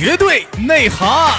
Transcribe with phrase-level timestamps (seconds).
[0.00, 1.30] 绝对内涵。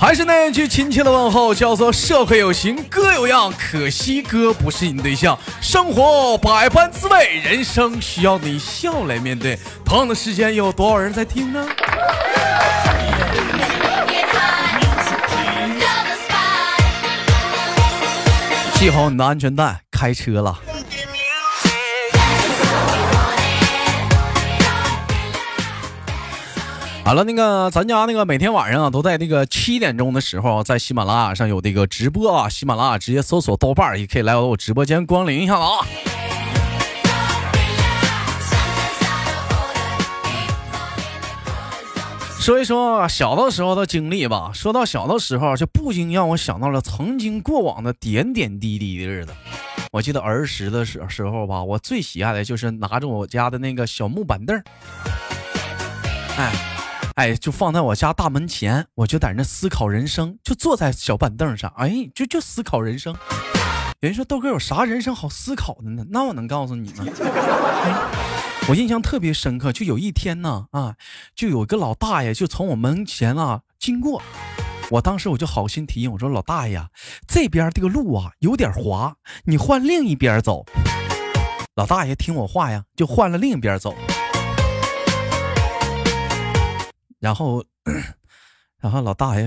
[0.00, 5.38] 还是那一句亲切的问候，叫做社会有形，哥有样，可惜哥不是你对象。
[5.60, 9.58] 生活百般滋味，人生需要你笑来面对。
[9.84, 11.68] 同样的时间，有多少人在听呢？
[18.76, 20.58] 系好你的安全带，开车了。
[27.02, 32.48] 好了，那个咱家那个每天晚上啊，都在那个七点钟的时候，在喜马拉雅上有这个直播啊。
[32.48, 35.68] 喜马拉雅直接搜索豆瓣也可以来我直播间光临一下子啊。
[42.38, 44.52] 说一说小的时候的经历吧。
[44.54, 49.32] 说到小的时候，就不禁让我想到了曾经过往的点点滴滴的日子。
[49.90, 54.62] 我记得儿时的时时候吧，我最喜爱的就是拿着我家的那个小木板凳
[56.38, 56.52] 哎，
[57.20, 63.14] 哎，就放在我家大门前，我就在那思考人生，就坐在小板凳上，哎，就就思考人生。
[64.00, 66.02] 有人说豆哥有啥人生好思考的呢？
[66.08, 67.04] 那我能告诉你吗？
[68.70, 70.94] 我印象特别深刻，就有一天呢，啊，
[71.36, 74.22] 就有个老大爷就从我门前啊经过，
[74.90, 76.82] 我当时我就好心提醒我说：“老大爷，
[77.28, 80.64] 这边这个路啊有点滑，你换另一边走。”
[81.76, 83.94] 老大爷听我话呀，就换了另一边走，
[87.20, 87.62] 然后，
[88.80, 89.46] 然后老大爷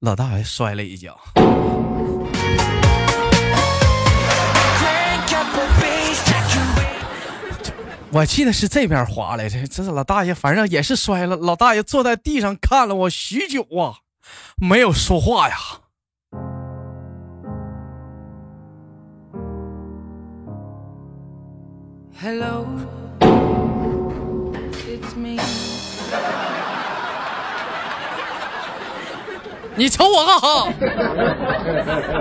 [0.00, 1.16] 老大爷摔了一跤。
[8.10, 11.36] 我记得是这边滑来着，这是老大爷，反正也是摔了。
[11.36, 14.02] 老大爷坐在地上看了我许久啊，
[14.56, 15.56] 没有说话呀。
[22.20, 22.66] Hello,
[24.88, 25.40] it's me。
[29.82, 30.68] 你瞅我干哈？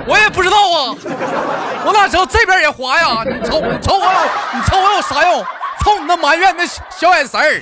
[0.07, 0.95] 我也不知道啊，
[1.85, 3.23] 我哪知道这边也滑呀？
[3.23, 4.11] 你瞅你瞅我
[4.51, 5.45] 你瞅我有啥用？
[5.83, 7.61] 瞅你那埋怨那小眼神儿，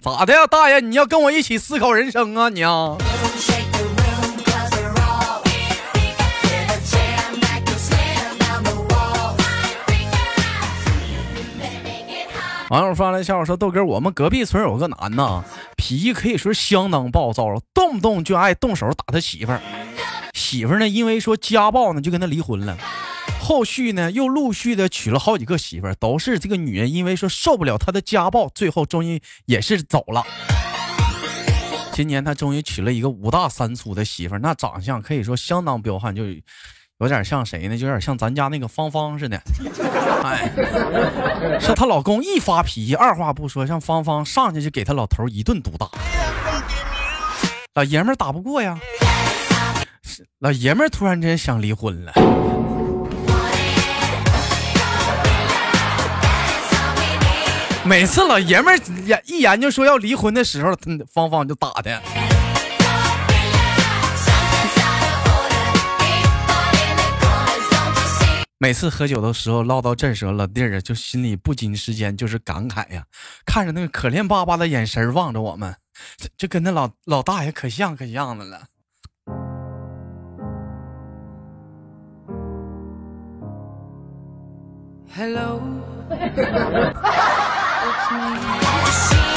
[0.00, 0.78] 咋的呀，大爷？
[0.78, 2.96] 你要跟我一起思考人生啊，你啊？
[12.74, 15.44] 网友发来笑话说：“豆哥，我们隔壁村有个男的，
[15.76, 19.60] 脾气可以说相当暴躁了，动不动就爱动手打他媳妇儿。”
[20.34, 22.76] 媳妇儿呢，因为说家暴呢，就跟他离婚了。
[23.40, 30.24] 后续呢，又陆续的娶了好几个媳妇儿，都是这个女人因为说受不了他的家暴，最后终于也是走了。
[31.92, 36.24] 今年他终于娶了一个五大三粗的媳妇儿，那长相可以说相当彪悍，就
[36.98, 37.76] 有点像谁呢？
[37.76, 39.36] 就有点像咱家那个芳芳似的。
[40.22, 40.48] 哎，
[41.60, 45.88] 是她老公一发脾气，二话不说，像芳芳上去就给她老头一顿毒打。
[47.74, 48.78] 老爷们打不过呀。
[50.38, 52.12] 老爷们突然间想离婚了。
[57.84, 60.72] 每次老爷们研一研究说要离婚的时候，
[61.12, 62.00] 芳芳就打的。
[68.58, 73.04] 每次喝酒的时候唠到这时候，老弟儿就心里不禁时间就是感慨呀，
[73.44, 75.76] 看着那个可怜巴巴的眼神望着我们，
[76.38, 78.66] 就跟那老老大爷可像可像的了。
[85.16, 85.60] Hello.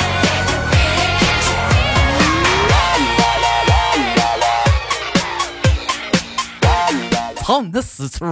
[7.47, 8.25] 操你的死粗！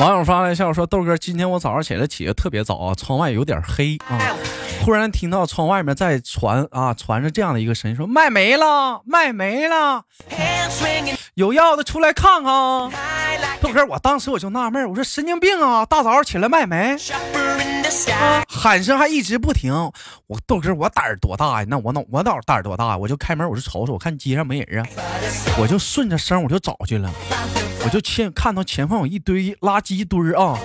[0.00, 4.18] 网友发来笑说：“豆哥，今天我早上起来起的特别早啊，窗外有点黑啊。”
[4.82, 10.02] 突然听到窗外面在传啊，传着这样的一个声音，说卖没了，卖没了，
[11.34, 12.52] 有要的出来看看。
[13.60, 16.96] 豆哥，我当时我就纳闷，我说神经病啊，大早上起来卖没？
[18.48, 19.72] 喊声还一直不停。
[20.26, 21.66] 我豆哥，我胆儿多大呀？
[21.70, 22.96] 那我脑我脑胆儿多大？
[22.96, 24.88] 我就开门，我就瞅瞅，我看街上没人啊，
[25.60, 27.08] 我就顺着声我就找去了。
[27.84, 30.58] 我就前看到前方有一堆垃圾堆儿啊，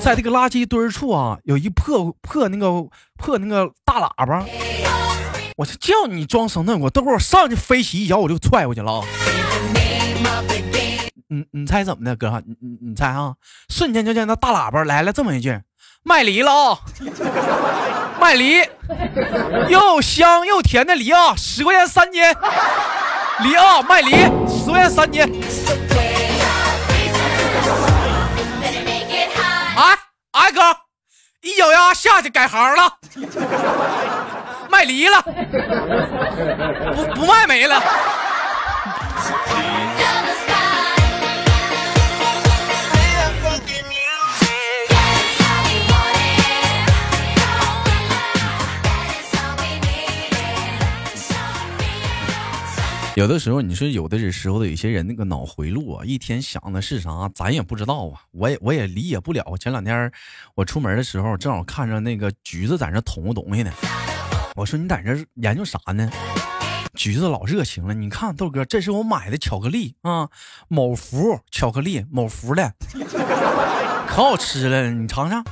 [0.00, 2.68] 在这个垃圾堆儿处啊，有一破破那个
[3.16, 4.44] 破那个大喇叭。
[5.56, 9.02] 我就叫你装怂那，我等会我上去飞起一脚我就踹过去了。
[11.28, 12.42] 你你猜怎么的，哥？
[12.46, 13.34] 你你你猜啊？
[13.68, 15.60] 瞬间就见那大喇叭来了这么一句
[16.04, 16.78] ：“卖梨了啊，
[18.20, 18.58] 卖梨，
[19.68, 22.22] 又香又甜的梨啊，十块钱三斤，
[23.40, 24.12] 梨啊，卖梨，
[24.46, 25.22] 十块钱三斤。”
[29.76, 29.98] 哎
[30.30, 30.60] 哎哥，
[31.46, 32.92] 一脚丫下去改行了，
[34.68, 35.22] 卖梨了，
[36.92, 37.80] 不不卖没了。
[53.16, 59.42] 有的时候，你说有的时候的有些人那个脑回路啊，一天想的是啥，咱也不知道啊，我也我也理解不了。
[59.58, 60.12] 前两天
[60.54, 63.72] 我出门的时候，正好看着那个橘子在那捅东西呢，
[64.54, 66.10] 我说你在这研究啥呢？
[66.94, 70.28] 橘子老热情了，你看豆哥，这是我买的巧克力啊，
[70.68, 72.74] 某福巧克力，某福的，
[74.06, 75.42] 可好吃了，你尝尝。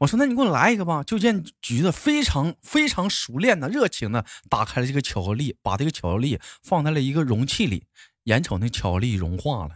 [0.00, 7.84] 我说：“那你给我来一个吧。”就见橘子非常非常熟练的、热情的打开了这个巧克力，把这个巧克力放在了一个容器里，
[8.24, 9.70] 眼瞅那巧克力融化了。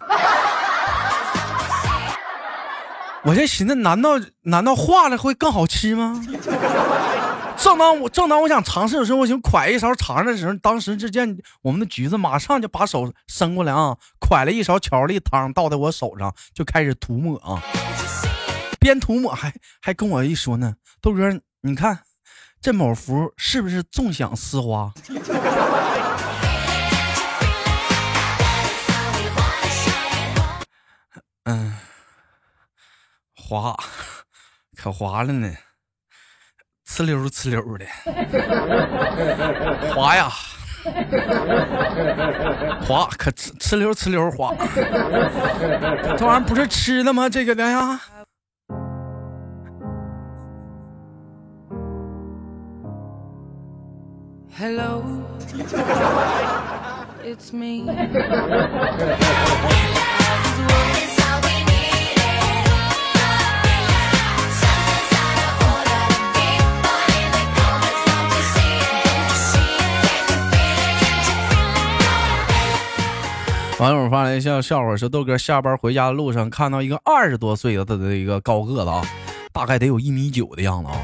[3.24, 6.20] 我这寻思，难道难道化了会更好吃吗？
[7.56, 17.62] 正当我正当我想尝试的时候，我想㧟一勺尝尝的时候，当时只见我们的橘子马上就把手伸过来啊，㧟了一勺巧克力汤倒在我手上，就开始涂抹啊。
[18.82, 22.00] 边涂抹还还跟我一说呢，豆哥，你看
[22.60, 24.92] 这某福是不是纵享丝滑？
[31.44, 31.76] 嗯，
[33.36, 33.76] 滑，
[34.76, 35.54] 可滑了呢，
[36.88, 37.86] 呲溜呲溜的，
[39.94, 40.28] 滑呀，
[42.84, 44.52] 滑，可呲呲溜呲溜滑，
[46.18, 47.28] 这玩意儿不是吃的吗？
[47.28, 48.00] 这个的呀。
[54.62, 55.02] Hello,
[57.24, 57.82] it's me.
[73.80, 79.04] 网友发来一笑笑话，说豆哥下班回家的路上看到一个二十多岁的他的一个高个子啊，
[79.52, 80.96] 大概得有一米九的样子啊，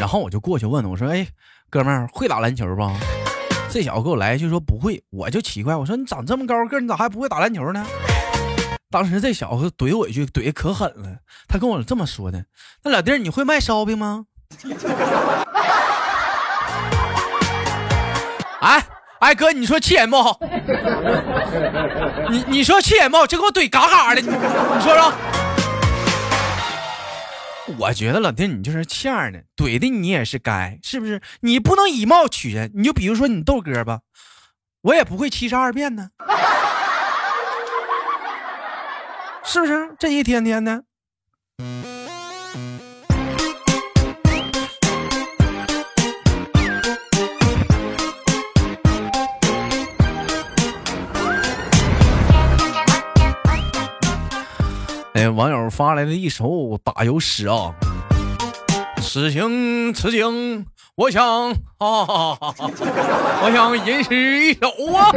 [0.00, 1.28] 然后我就过去问他，我说，哎。
[1.70, 2.90] 哥们儿会打篮球不？
[3.70, 7.84] 这小子给我来一句说不会，我就奇怪，我说你长这么高个，你咋还不会打篮球呢？
[8.90, 11.18] 当时这小子怼我一句，怼的可狠了。
[11.46, 12.42] 他跟我这么说的
[12.82, 14.24] ：“那老弟儿，你会卖烧饼吗？”
[18.60, 18.82] 哎
[19.20, 20.16] 哎哥，你说气人不？
[22.30, 23.26] 你你说气人不？
[23.26, 24.34] 这给我怼嘎嘎的，你你
[24.82, 25.12] 说说。
[27.76, 31.20] 我觉得老弟你就是欠儿呢，怼的你也是该，是不是？
[31.40, 34.00] 你不能以貌取人，你就比如说你豆哥吧，
[34.82, 36.10] 我也不会七十二变呢，
[39.44, 39.94] 是不是？
[39.98, 40.84] 这一天天的。
[55.38, 57.72] 网友发来的一首打油诗啊！
[59.00, 60.66] 此情此景，
[60.96, 65.12] 我想啊，我想吟诗一首啊。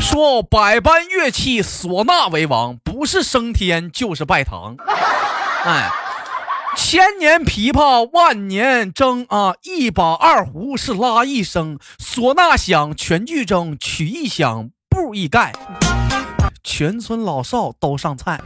[0.00, 4.76] 说百般乐器，唢呐为王，不是升天就是拜堂。
[5.64, 5.90] 哎，
[6.76, 15.52] 千年琵琶万年筝啊，一把二胡是拉一声，唢呐响，全剧终，曲一响，布一盖。
[16.64, 18.40] 全村老少都上菜，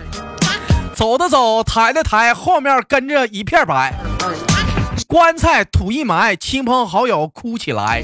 [0.95, 3.93] 走的走，抬的抬，后面跟着一片白。
[5.07, 8.03] 棺材土一埋，亲朋好友哭起来。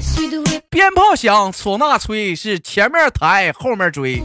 [0.69, 4.23] 鞭炮响，唢呐吹，是前面抬，后面追。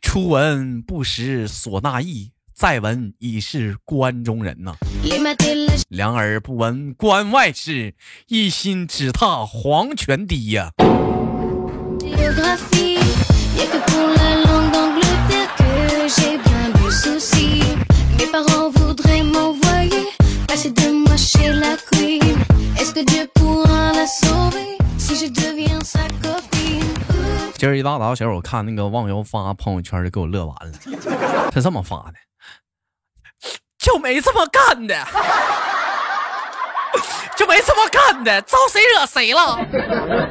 [0.00, 4.74] 初闻不识唢呐意，再闻已是关中人呐。
[5.88, 7.94] 两耳不闻关外事，
[8.28, 10.70] 一心只踏黄泉堤呀。
[27.62, 30.76] 今儿一大早，小我看那个网友发朋友圈，就给我乐完了。
[31.52, 32.14] 他这么发的，
[33.78, 34.96] 就没这么干的。
[37.36, 39.58] 就没这么干的，招谁惹谁了？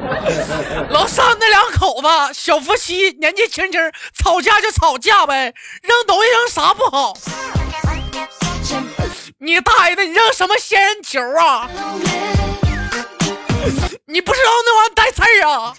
[0.90, 3.80] 老三那两口子小夫妻，年纪轻轻
[4.16, 5.52] 吵架就吵架呗，
[5.82, 7.14] 扔东西扔啥不好？
[9.38, 11.68] 你大爷的，你扔什么仙人球啊？
[14.06, 15.74] 你不知道那玩意带刺儿啊？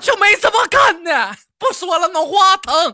[0.00, 2.92] 就没这么干的，不说了，脑瓜疼。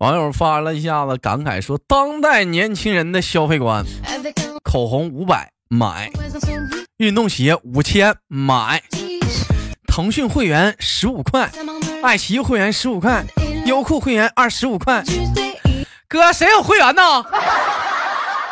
[0.00, 3.82] 网友发了一下子感慨说：“当代年轻人的消费观，
[4.62, 6.10] 口红五百买，
[6.98, 8.82] 运动鞋五千买，
[9.86, 11.50] 腾讯会员十五块，
[12.02, 13.24] 爱奇艺会员十五块，
[13.64, 15.02] 优酷会员二十五块。
[16.06, 17.02] 哥，谁有会员呢？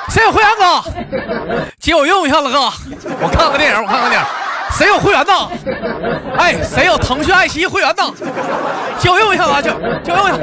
[0.08, 1.62] 谁有会员哥？
[1.78, 2.72] 借我用一下子，哥，
[3.20, 4.26] 我看个电影，我看个电影。
[4.76, 5.32] 谁有会员呢？
[6.36, 8.02] 哎，谁有腾讯、爱奇艺会员呢？
[8.98, 10.38] 交用一下吧，交交用一下。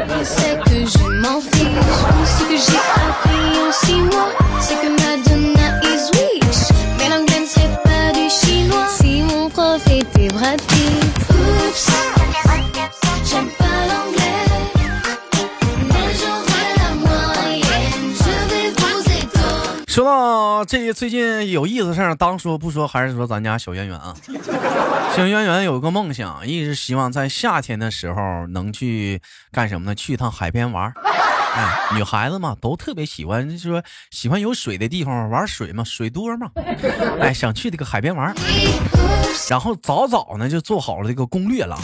[20.61, 24.15] 到这最近有意思事儿，当说不说，还是说咱家小圆圆啊。
[25.17, 29.19] 小圆圆有个梦想，一直希望在夏天的时候能去
[29.51, 29.95] 干什么呢？
[29.95, 30.93] 去一趟海边玩。
[31.55, 36.51] 哎，女孩子嘛，都特别喜欢，就是说喜欢有水的地方玩水嘛，水多嘛。
[37.19, 38.31] 哎，想去这个海边玩，
[39.49, 41.75] 然后早早呢就做好了这个攻略了。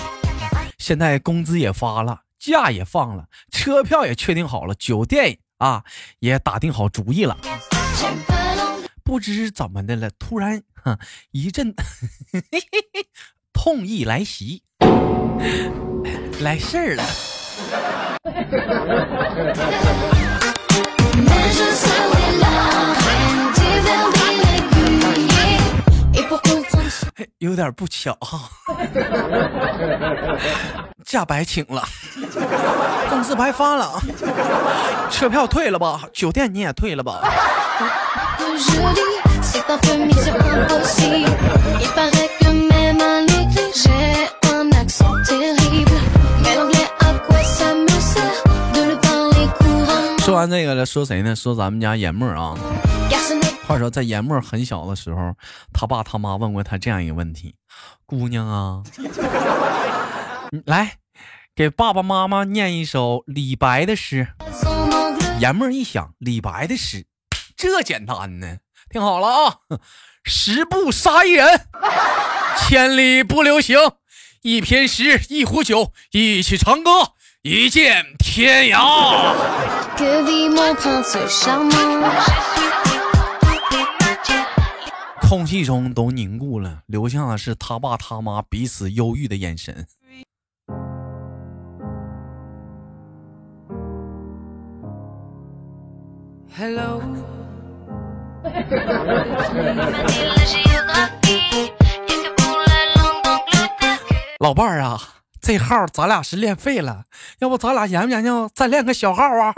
[0.77, 5.83] 现在工资也发了，假也放了，车票也确定好了，酒店啊
[6.19, 7.35] 也打定好主意了。
[9.07, 10.61] 不知怎么的了，突然
[11.31, 11.73] 一阵
[13.53, 14.63] 痛意来袭，
[16.41, 17.03] 来事儿了。
[27.37, 28.49] 有点不巧哈，
[31.05, 31.87] 假白请了，
[33.09, 34.01] 工资白发了，
[35.09, 37.21] 车票退了吧，酒店你也退了吧。
[50.19, 51.35] 说完这个了，说谁呢？
[51.35, 52.53] 说咱们家严默啊。
[53.65, 55.33] 话说在严默很小的时候，
[55.73, 57.55] 他爸他妈问过他这样一个问题
[58.05, 58.83] ：“姑娘啊，
[60.65, 60.97] 来
[61.55, 64.27] 给爸爸妈妈念一首李白的诗。”
[65.39, 67.05] 严默一想，李白的诗。
[67.57, 68.57] 这简单呢，
[68.91, 69.55] 听好了啊！
[70.23, 71.67] 十步杀一人，
[72.55, 73.79] 千里不留行。
[74.43, 76.91] 一篇诗，一壶酒，一曲长歌，
[77.41, 79.33] 一剑天涯。
[85.19, 89.87] 空气中都凝固了，留下的是他爸他妈彼此忧郁的眼神。
[96.55, 97.01] Hello。
[104.39, 105.01] 老伴儿啊，
[105.41, 107.05] 这号咱俩是练废了，
[107.39, 109.55] 要不咱俩研究研究，再练个小号啊？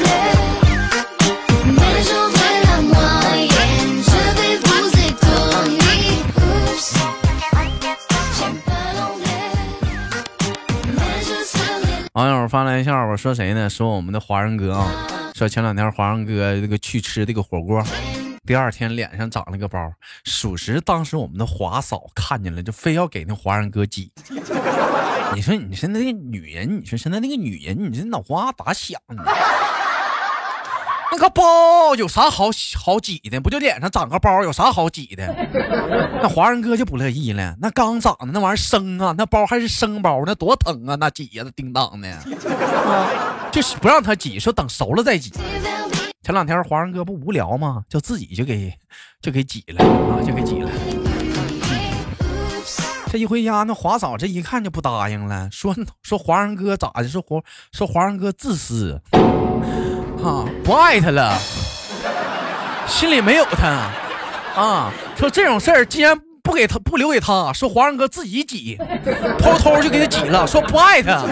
[12.16, 13.68] 网友发来笑话，说谁呢？
[13.68, 15.06] 说我们的华人哥啊，
[15.36, 17.84] 说前两天华人哥这个去吃这个火锅，
[18.46, 19.92] 第二天脸上长了个包。
[20.24, 24.10] 属实，当时我们的华嫂看见了，就非要给那华人哥挤。
[25.34, 29.22] 你说，你说那个女人，你说现在那个女人，你这脑瓜咋想的？
[31.12, 33.40] 那个包有啥好好挤的？
[33.40, 35.26] 不就脸上长个包，有啥好挤的？
[36.20, 37.54] 那华人哥就不乐意了。
[37.60, 40.96] 那刚长的那玩意儿生啊，那包还是生包，那多疼啊！
[40.96, 42.18] 那挤呀，叮当的，
[43.52, 45.32] 就是不让他挤，说等熟了再挤。
[46.22, 47.84] 前两天华人哥不无聊吗？
[47.88, 48.74] 就自己就给
[49.22, 50.70] 就给挤了啊，就给挤了。
[53.12, 57.08] 这一回家，那华嫂这一看就不答应了，说说华人哥咋的？
[57.08, 57.40] 说华
[57.72, 59.00] 说华人哥自私，
[60.26, 61.38] 啊，不爱他了，
[62.88, 63.92] 心里没有他，
[64.60, 68.76] 啊，说这种事儿既然不给他不留给他，说皇上哥自己挤，
[69.38, 71.24] 偷偷就给他挤了，说不爱他。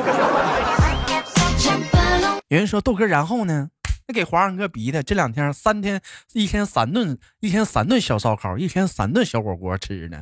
[2.46, 3.66] 有人说豆哥，然后呢？
[4.06, 5.98] 那给皇上哥逼的，这两天三天
[6.34, 10.18] 一天三顿，一天三顿小烧烤，一天三顿小火锅吃呢。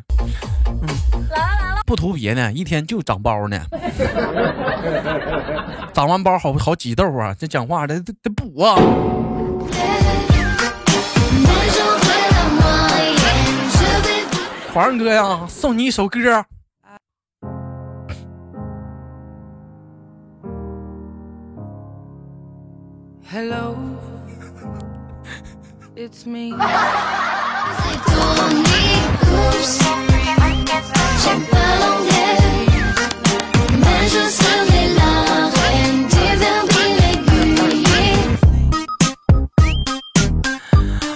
[0.69, 0.89] 嗯，
[1.29, 3.61] 来了来了，不图别的，一天就长包呢。
[5.93, 8.15] 长完包好好挤痘啊，这讲话得得
[8.55, 8.77] 补啊。
[14.75, 16.45] 皇上哥呀，送你一首歌。
[23.31, 23.77] Hello,
[25.97, 26.55] it's me.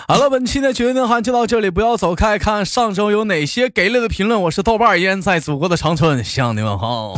[0.08, 4.40] 好了，本期的绝对喊就到这里，不要走开，看上周有哪些给力的评论。
[4.42, 7.14] 我是豆瓣，依然在祖国的长春向你问好。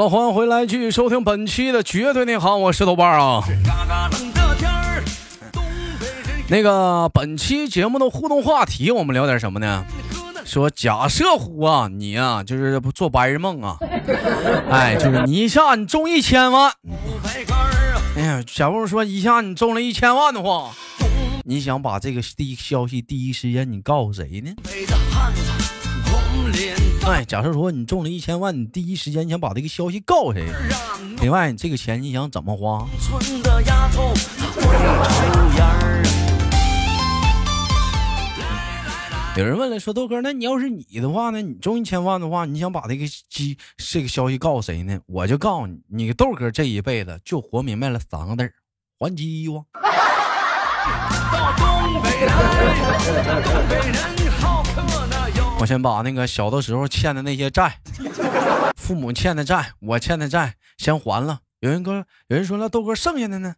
[0.00, 3.42] 了，欢迎回来，继续收听本期的绝对你好，我是豆瓣啊。
[6.48, 9.84] 那个本期节目的互动话题，我们聊点什么呢？
[10.46, 13.76] 说假设虎啊，你啊就是不做白日梦啊，
[14.70, 16.72] 哎，就是你一下你中一千万，
[18.16, 20.70] 哎呀，假如说一下你中了一千万的话，
[21.44, 24.52] 你想把这个第一消息第一时间你告诉谁呢？
[27.04, 30.46] 哎，假设说你中了一千万，你第一时间想把这个消息告诉谁？
[31.20, 32.86] 另外，你这个钱你想怎么花？
[39.36, 41.40] 有人问了，说豆哥，那你要是你的话呢？
[41.40, 44.98] 你中一千万的话，你想把这个机这个消息告诉谁呢？
[45.06, 48.52] 我就告诉你，你豆哥这一辈子就活明白了三个字儿：
[48.98, 49.64] 还鸡哇。
[55.60, 57.78] 我先把那个小的时候欠的那些债，
[58.78, 61.40] 父母欠的债，我欠的债先还了。
[61.58, 63.54] 有人哥，有人说了，豆哥剩下的呢？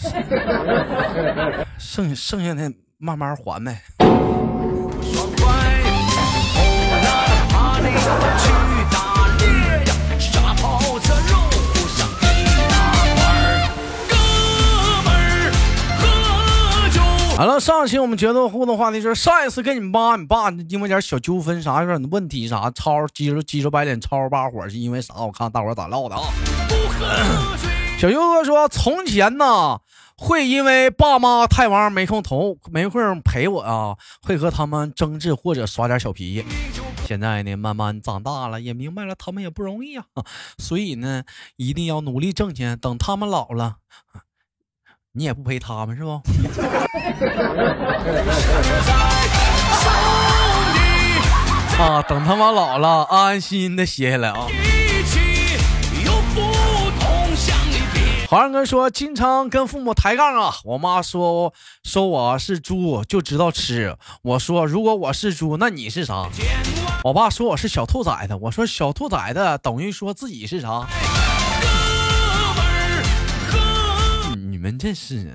[1.78, 3.82] 剩剩下的慢慢还呗。
[17.36, 25.14] 好了，上期我们决斗互动话题是上一次跟你妈、你爸因为点小纠纷啥，有点问题啥，吵急着急着白脸，超把火是因为啥？
[25.16, 26.22] 我看大伙咋唠的啊？
[27.98, 29.80] 小优哥说，从前呢
[30.16, 36.44] 会因为爸妈太忙没空投没空陪我啊，会和他们争执或者耍点小脾气。
[37.04, 40.04] 现在呢，慢慢长大了，也明白了他们也不容易啊，
[40.58, 41.24] 所以呢，
[41.56, 43.78] 一定要努力挣钱，等他们老了。
[45.16, 46.10] 你也不陪他们是不？
[51.80, 54.48] 啊，等他妈老了，安安心心的歇下来啊。
[58.28, 60.56] 皇上哥说，经常跟父母抬杠啊。
[60.64, 63.96] 我妈说，说我是猪就知道吃。
[64.22, 66.28] 我说，如果我是猪，那你是啥？
[67.04, 68.34] 我爸说我是小兔崽子。
[68.40, 70.84] 我说，小兔崽子等于说自己是啥？
[74.64, 75.30] 们这是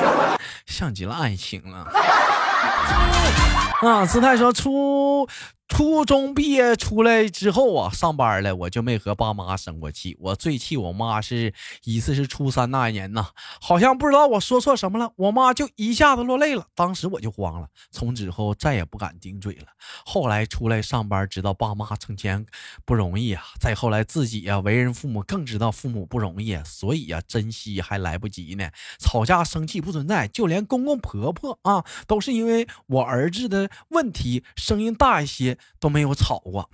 [0.66, 1.86] 像极了爱情了
[3.80, 4.04] 啊！
[4.04, 5.26] 姿态说出。
[5.68, 10.16] 初中毕业出来之后啊，上班了，我就没和爸妈生过气。
[10.18, 11.52] 我最气我妈是
[11.84, 13.28] 一次是初三那一年呐，
[13.60, 16.66] 好像不知道我说错什么了，我妈就一下子落泪了。
[16.74, 19.66] 当时我就慌了，从此后再也不敢顶嘴了。
[20.04, 22.44] 后来出来上班，知道爸妈挣钱
[22.84, 23.44] 不容易啊。
[23.60, 28.68] 再后来自己呀，为人父母更知道父母不容易，所以呀，珍惜还来不及呢。
[28.98, 35.57] 吵架生气不存在，就连公公婆婆啊，都是因为我儿子的问题，声音大一些。
[35.78, 36.68] 都没有吵过。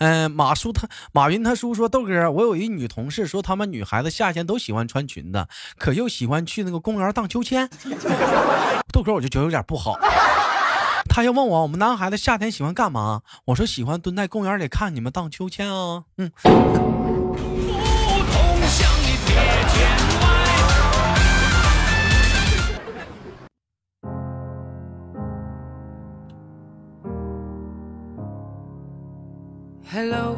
[0.00, 5.46] 嗯，马叔他马云他叔说豆哥，我有一女同事说，他们女孩子夏天都喜欢穿裙子，
[5.78, 7.70] 可又喜欢去那个公园荡秋千。
[8.92, 9.98] 豆哥我就觉得有点不好。
[11.08, 13.22] 他又问我，我们男孩子夏天喜欢干嘛？
[13.46, 16.04] 我说喜欢蹲在公园里看你们荡秋千啊。
[16.18, 16.30] 嗯。
[29.94, 30.36] Hello。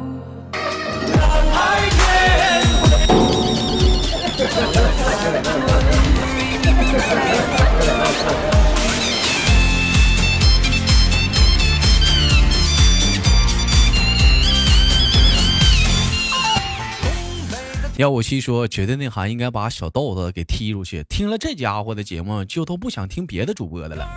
[17.97, 21.03] 幺五七说，绝对内涵应该把小豆子给踢出去。
[21.09, 24.07] 听了这家伙的节目，就都不想听别的主播的了。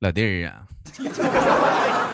[0.00, 0.60] 老弟儿啊，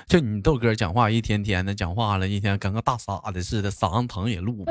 [0.06, 4.64] 就你豆哥讲话一天天的讲话了，一天跟个大傻子似的，嗓子疼也录，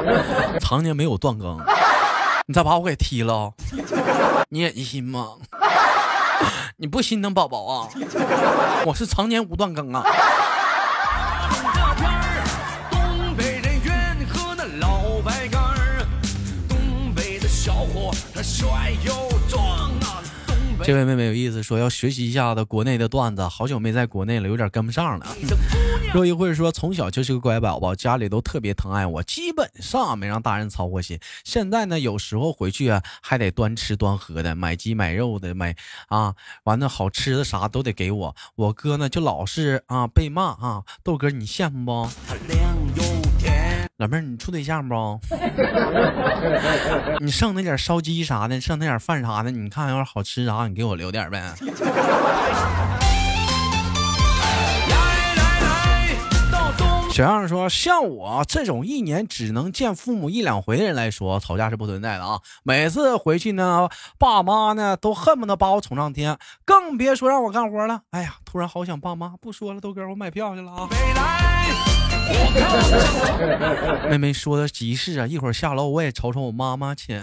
[0.60, 1.58] 常年没有断更。
[2.46, 3.52] 你再把我给踢了？
[4.48, 5.36] 你忍心吗？
[6.78, 7.88] 你不心疼宝宝啊？
[8.86, 10.02] 我是常年无断更啊。
[20.82, 25.26] 这位妹妹有意思，说要学习一下子国内的段子，好久没在国内了，有点跟不上了。
[26.12, 31.18] 若一会说，从小就是个乖宝宝，家里都特别疼爱我，基本上没让大人操过心。
[31.44, 35.76] 现在呢，有时候回去啊，还得端吃端喝的，买鸡买肉的，买
[36.08, 38.36] 啊，完了好吃的啥都得给我。
[38.56, 40.82] 我哥呢，就老是啊被骂啊。
[41.04, 42.10] 豆哥，你羡慕不？
[44.00, 45.20] 老妹儿，你处对象不？
[47.20, 51.52] 你剩那点烧鸡啥的，剩那点饭啥的，你看要是好吃啥，你给我留点呗。
[57.12, 62.40] 小样说，像我这种一年只能见父母一两回的人来说，吵架是不存在的啊。
[62.62, 63.86] 每次回去呢，
[64.18, 68.00] 爸妈呢都恨不得把我宠上天，更别说让我干活了。
[68.12, 69.34] 哎呀，突然好想爸妈。
[69.42, 70.88] 不说了，豆哥，我买票去了啊。
[74.10, 77.20] 妹妹说的急事啊，一会儿下楼我也瞅瞅我妈妈去。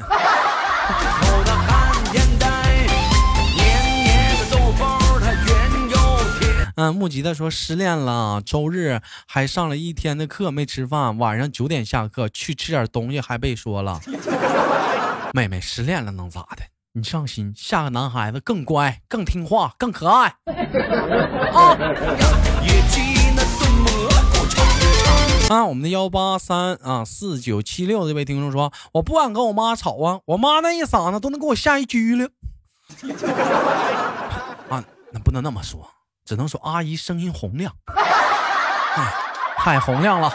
[6.75, 13.99] 嗯，木吉他说失恋了，周日还上了一天的课没吃饭，晚上九点下课去吃点东西还被说了。
[15.33, 16.63] 妹妹失恋了能咋的？
[16.93, 20.35] 你放心，下个男孩子更乖、更听话、更可爱。
[21.51, 21.75] 啊！
[25.49, 32.27] 啊，我们的幺八三啊四九七六这位听众说，我不敢跟我妈吵啊，我妈那一嗓子都能给我吓一拘了。
[34.67, 34.83] 啊，
[35.13, 35.87] 那不能那么说，
[36.25, 37.73] 只能说阿姨声音洪亮，
[39.55, 40.29] 太洪亮了。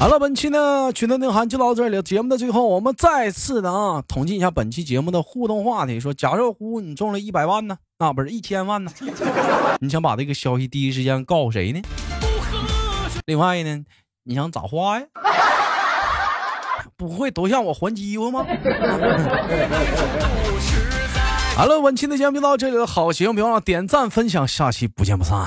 [0.00, 2.02] 好了，本期呢群的内涵就到这里。
[2.02, 8.90] 节目的最后，我们再次的啊统计一下本期节目的互动话题：说，假设呼你中了一百万呢，那不是一千万呢？
[9.78, 11.82] 你想把这个消息第一时间告诉谁呢？
[13.26, 13.84] 另外呢，
[14.24, 15.04] 你想咋花呀？
[16.96, 18.46] 不会都向我还鸡巴吗？
[21.54, 22.86] 好了，本期的节目就到这里了。
[22.86, 25.46] 好，喜欢别忘了点赞分享，下期不见不散。